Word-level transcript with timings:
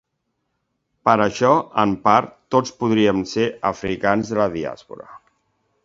Per 1.09 1.15
això, 1.25 1.51
en 1.83 1.93
part, 2.07 2.33
tots 2.57 2.73
podríem 2.81 3.23
ser 3.35 3.47
africans 3.75 4.33
de 4.35 4.45
la 4.45 4.53
diàspora. 4.61 5.13